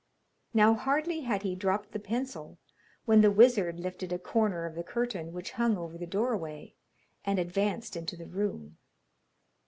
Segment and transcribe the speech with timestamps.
[0.55, 2.57] Now hardly had he dropped the pencil
[3.05, 6.73] when the wizard lifted a corner of the curtain which hung over the doorway,
[7.23, 8.77] and advanced into the room.